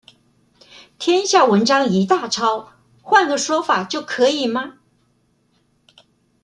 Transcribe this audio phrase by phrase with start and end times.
[0.97, 2.71] 天下文章一大抄，
[3.03, 4.79] 換個說法就可以嗎？